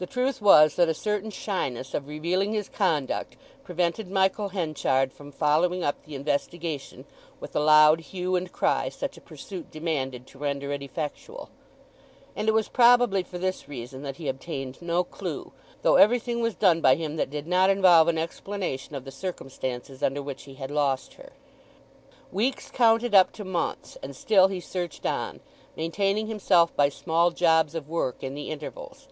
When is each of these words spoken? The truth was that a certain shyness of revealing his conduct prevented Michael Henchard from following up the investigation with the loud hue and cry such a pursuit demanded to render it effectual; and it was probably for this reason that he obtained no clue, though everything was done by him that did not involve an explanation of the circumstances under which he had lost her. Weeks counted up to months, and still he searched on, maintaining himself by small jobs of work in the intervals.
The 0.00 0.06
truth 0.06 0.42
was 0.42 0.74
that 0.74 0.88
a 0.88 0.92
certain 0.92 1.30
shyness 1.30 1.94
of 1.94 2.08
revealing 2.08 2.52
his 2.52 2.68
conduct 2.68 3.36
prevented 3.62 4.10
Michael 4.10 4.48
Henchard 4.48 5.12
from 5.12 5.30
following 5.30 5.84
up 5.84 6.02
the 6.04 6.16
investigation 6.16 7.04
with 7.38 7.52
the 7.52 7.60
loud 7.60 8.00
hue 8.00 8.34
and 8.34 8.50
cry 8.50 8.88
such 8.88 9.16
a 9.16 9.20
pursuit 9.20 9.70
demanded 9.70 10.26
to 10.26 10.38
render 10.38 10.72
it 10.72 10.82
effectual; 10.82 11.48
and 12.34 12.48
it 12.48 12.52
was 12.52 12.66
probably 12.66 13.22
for 13.22 13.38
this 13.38 13.68
reason 13.68 14.02
that 14.02 14.16
he 14.16 14.26
obtained 14.26 14.82
no 14.82 15.04
clue, 15.04 15.52
though 15.82 15.94
everything 15.94 16.40
was 16.40 16.56
done 16.56 16.80
by 16.80 16.96
him 16.96 17.14
that 17.14 17.30
did 17.30 17.46
not 17.46 17.70
involve 17.70 18.08
an 18.08 18.18
explanation 18.18 18.96
of 18.96 19.04
the 19.04 19.12
circumstances 19.12 20.02
under 20.02 20.20
which 20.20 20.42
he 20.42 20.54
had 20.54 20.72
lost 20.72 21.14
her. 21.14 21.34
Weeks 22.32 22.68
counted 22.68 23.14
up 23.14 23.30
to 23.34 23.44
months, 23.44 23.96
and 24.02 24.16
still 24.16 24.48
he 24.48 24.58
searched 24.58 25.06
on, 25.06 25.38
maintaining 25.76 26.26
himself 26.26 26.74
by 26.74 26.88
small 26.88 27.30
jobs 27.30 27.76
of 27.76 27.88
work 27.88 28.24
in 28.24 28.34
the 28.34 28.50
intervals. 28.50 29.06